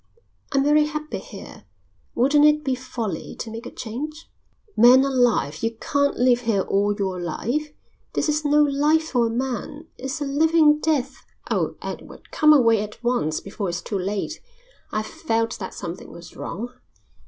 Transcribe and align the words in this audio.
"I'm 0.51 0.63
very 0.63 0.85
happy 0.85 1.19
here. 1.19 1.65
Wouldn't 2.15 2.43
it 2.43 2.63
be 2.63 2.73
folly 2.73 3.35
to 3.35 3.51
make 3.51 3.67
a 3.67 3.71
change?" 3.71 4.31
"Man 4.75 5.05
alive, 5.05 5.61
you 5.61 5.77
can't 5.79 6.17
live 6.17 6.39
here 6.39 6.61
all 6.61 6.95
your 6.97 7.21
life. 7.21 7.71
This 8.13 8.27
is 8.27 8.43
no 8.43 8.63
life 8.63 9.03
for 9.09 9.27
a 9.27 9.29
man. 9.29 9.85
It's 9.99 10.19
a 10.19 10.25
living 10.25 10.79
death. 10.79 11.23
Oh, 11.51 11.75
Edward, 11.83 12.31
come 12.31 12.51
away 12.51 12.81
at 12.81 13.03
once, 13.03 13.41
before 13.41 13.69
it's 13.69 13.83
too 13.83 13.99
late. 13.99 14.41
I've 14.91 15.05
felt 15.05 15.59
that 15.59 15.71
something 15.75 16.11
was 16.11 16.35
wrong. 16.35 16.69